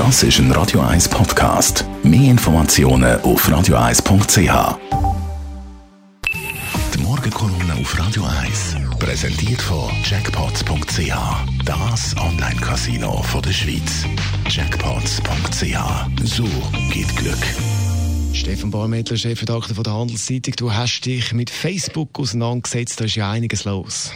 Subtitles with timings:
[0.00, 1.84] Das ist ein Radio 1 Podcast.
[2.02, 4.78] Mehr Informationen auf radio1.ch.
[6.94, 11.12] Die Morgenkolumne auf Radio 1 präsentiert von Jackpots.ch.
[11.66, 14.06] Das Online-Casino der Schweiz.
[14.48, 16.24] Jackpots.ch.
[16.24, 16.48] So
[16.90, 17.36] geht Glück.
[18.32, 20.54] Stefan Barmettler, Chefredakteur der Handelszeitung.
[20.56, 22.98] Du hast dich mit Facebook auseinandergesetzt.
[23.02, 24.12] Da ist ja einiges los.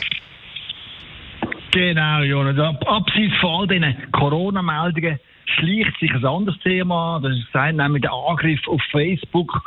[1.75, 2.57] Genau, Jonas.
[2.87, 5.19] Abseits von all diesen Corona-Meldungen
[5.57, 7.25] schleicht sich ein anderes Thema an.
[7.25, 9.61] Das ist nämlich der Angriff auf Facebook.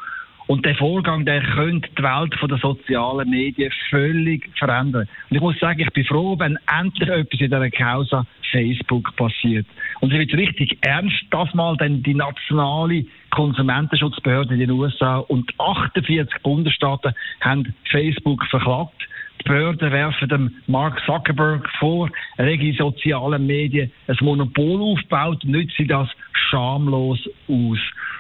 [0.48, 5.10] Und der Vorgang, der könnte die Welt der sozialen Medien völlig verändern.
[5.30, 9.66] Und ich muss sagen, ich bin froh, wenn endlich etwas in dieser Causa Facebook passiert.
[10.00, 15.52] Und es wird richtig ernst, das mal denn die nationale Konsumentenschutzbehörde in den USA und
[15.60, 19.07] 48 Bundesstaaten haben Facebook verklagt.
[19.48, 25.86] Behörden werfen dem Mark Zuckerberg vor, er in sozialen Medien ein Monopol aufgebaut und nütze
[25.86, 27.80] das schamlos aus.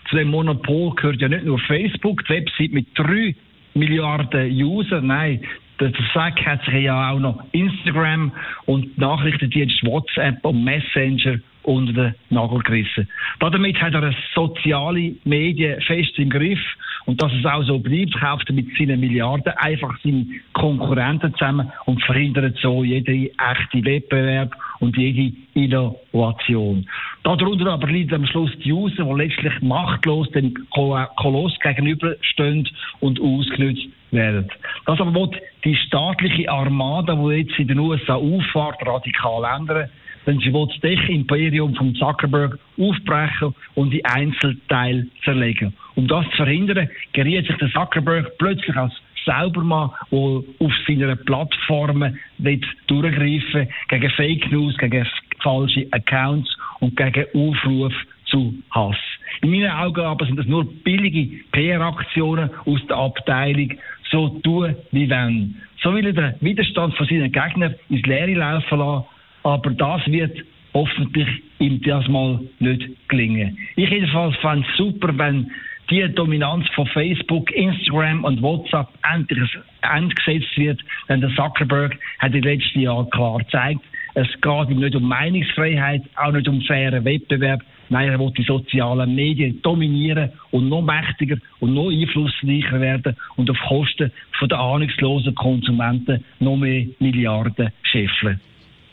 [0.10, 3.36] Zu dem Monopol gehört ja nicht nur Facebook, die Website mit drei
[3.74, 5.42] Milliarden User, nein,
[5.80, 8.32] der Sack hat sich ja auch noch Instagram
[8.66, 13.08] und Nachrichtendienst WhatsApp und Messenger unter den Nagel gerissen.
[13.40, 16.60] Damit hat er soziale Medien fest im Griff
[17.06, 21.72] und dass es auch so bleibt, kauft er mit seinen Milliarden einfach seine Konkurrenten zusammen
[21.86, 26.88] und verhindert so jede echte Wettbewerb und jede Innovation.
[27.36, 32.70] Darunter aber liegt am Schluss die User, die letztlich machtlos dem Koloss gegenüberstehen
[33.02, 34.48] und ausgenutzt werden.
[34.86, 39.90] Das aber wird die staatliche Armada, die jetzt in den USA auffahrt, radikal ändern
[40.26, 45.74] denn sie will das Imperium von Zuckerberg aufbrechen und in Einzelteile zerlegen.
[45.96, 48.94] Um das zu verhindern, geriet sich der Zuckerberg plötzlich als
[49.26, 55.08] Saubermann, der auf seiner Plattformen durchgreifen gegen Fake News, gegen
[55.48, 56.50] falsche Accounts
[56.82, 57.94] und gegen Aufruf
[58.26, 58.98] zu Hass.
[59.42, 63.72] In meinen Augen aber sind das nur billige PR-Aktionen aus der Abteilung
[64.12, 65.56] so tun wie wenn.
[65.82, 69.06] So will er den Widerstand von seinen Gegnern ins Leere laufen lassen
[69.44, 70.38] aber das wird
[70.74, 71.30] hoffentlich
[71.60, 73.58] ihm das mal nicht gelingen.
[73.78, 75.50] Ich jedenfalls fände es super, wenn
[75.90, 80.82] die Dominanz von Facebook, Instagram und WhatsApp endlich entgesetzt wird.
[81.08, 83.80] Denn der Zuckerberg hat in den letzten Jahren klar gezeigt,
[84.18, 87.62] es geht ihm nicht um Meinungsfreiheit, auch nicht um fairen Wettbewerb.
[87.90, 93.48] Nein, er will die sozialen Medien dominieren und noch mächtiger und noch einflussreicher werden und
[93.52, 94.12] auf Kosten
[94.42, 98.42] der ahnungslosen Konsumenten noch mehr Milliarden scheffeln.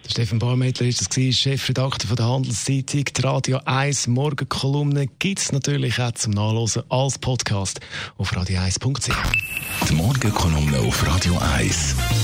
[0.06, 3.04] Stefan Barmettler ist das Chefredakteur von der Handelszeitung.
[3.04, 7.80] Die Radio 1 Morgenkolumne gibt es natürlich auch zum Nachlesen als Podcast
[8.18, 9.88] auf radio1.ch.
[9.88, 12.23] Die Morgenkolumne auf Radio 1.